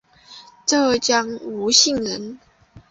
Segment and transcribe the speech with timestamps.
[0.65, 2.39] 浙江吴兴人。